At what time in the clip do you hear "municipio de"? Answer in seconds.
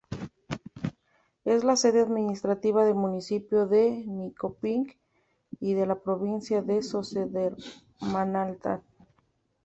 2.95-4.03